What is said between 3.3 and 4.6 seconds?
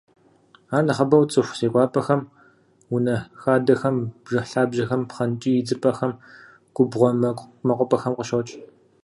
хадэхэм, бжыхь